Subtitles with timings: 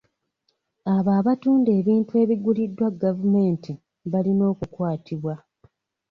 [0.93, 3.71] Abo abatunda ebintu ebiguliddwa gavumenti
[4.11, 5.33] balina okukwatibwa.